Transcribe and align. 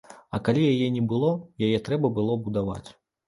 А 0.35 0.37
калі 0.45 0.63
яе 0.69 0.87
не 0.95 1.03
было, 1.11 1.29
яе 1.69 1.83
трэба 1.89 2.13
было 2.17 2.39
будаваць. 2.47 2.83